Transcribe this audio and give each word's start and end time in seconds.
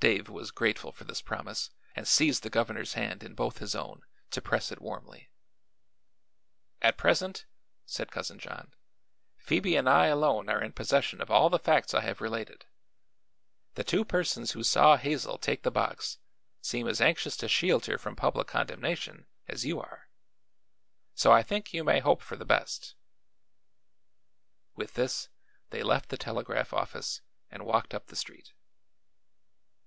Dave 0.00 0.28
was 0.28 0.52
grateful 0.52 0.92
for 0.92 1.02
this 1.02 1.20
promise 1.20 1.70
and 1.96 2.06
seized 2.06 2.44
the 2.44 2.50
governor's 2.50 2.92
hand 2.92 3.24
in 3.24 3.34
both 3.34 3.58
his 3.58 3.74
own 3.74 4.04
to 4.30 4.40
press 4.40 4.70
it 4.70 4.80
warmly. 4.80 5.28
"At 6.80 6.96
present," 6.96 7.46
said 7.84 8.12
Cousin 8.12 8.38
John, 8.38 8.74
"Phoebe 9.38 9.74
and 9.74 9.88
I 9.88 10.06
alone 10.06 10.48
are 10.48 10.62
in 10.62 10.72
possession 10.72 11.20
of 11.20 11.32
all 11.32 11.50
the 11.50 11.58
facts 11.58 11.94
I 11.94 12.02
have 12.02 12.20
related. 12.20 12.64
The 13.74 13.82
two 13.82 14.04
persons 14.04 14.52
who 14.52 14.62
saw 14.62 14.96
Hazel 14.96 15.36
take 15.36 15.64
the 15.64 15.70
box 15.72 16.18
seem 16.60 16.86
as 16.86 17.00
anxious 17.00 17.36
to 17.38 17.48
shield 17.48 17.86
her 17.86 17.98
from 17.98 18.14
public 18.14 18.46
condemnation 18.46 19.26
as 19.48 19.64
you 19.66 19.80
are. 19.80 20.08
So 21.16 21.32
I 21.32 21.42
think 21.42 21.74
you 21.74 21.82
may 21.82 21.98
hope 21.98 22.22
for 22.22 22.36
the 22.36 22.44
best." 22.44 22.94
With 24.76 24.94
this 24.94 25.28
they 25.70 25.82
left 25.82 26.08
the 26.10 26.16
telegraph 26.16 26.72
office 26.72 27.20
and 27.50 27.66
walked 27.66 27.92
up 27.92 28.06
the 28.06 28.16
street. 28.16 28.52